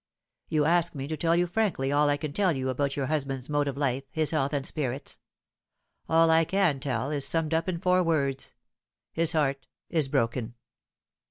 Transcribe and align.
"You 0.49 0.65
ask 0.65 0.95
me 0.95 1.07
to 1.09 1.15
tell 1.15 1.35
you 1.35 1.45
frankly 1.45 1.91
all 1.91 2.09
I 2.09 2.17
can 2.17 2.33
tell 2.33 2.49
about 2.69 2.97
your 2.97 3.05
husband's 3.05 3.51
mode 3.51 3.67
of 3.67 3.77
life, 3.77 4.03
his 4.09 4.31
health 4.31 4.51
and 4.51 4.65
spirits. 4.65 5.19
All 6.09 6.31
I 6.31 6.43
can 6.43 6.79
tell 6.79 7.11
is 7.11 7.23
summed 7.23 7.53
up 7.53 7.69
in 7.69 7.77
four 7.77 8.01
words: 8.01 8.55
his 9.13 9.33
heart 9.33 9.67
is 9.91 10.07
broken. 10.07 10.55